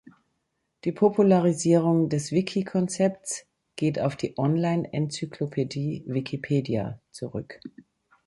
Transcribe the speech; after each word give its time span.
Die 0.83 0.93
Popularisierung 0.93 2.09
des 2.09 2.31
Wiki-Konzeptes 2.31 3.45
geht 3.75 3.99
auf 3.99 4.15
die 4.15 4.33
Online-Enzyklopädie 4.35 6.05
"Wikipedia" 6.07 6.99
zurück. 7.11 7.59